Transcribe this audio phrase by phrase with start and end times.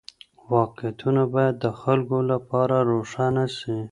[0.55, 3.77] واقعيتونه بايد د خلګو لپاره روښانه سي.